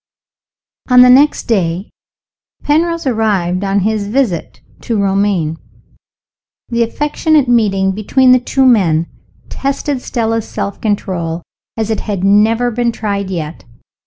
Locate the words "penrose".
2.63-3.05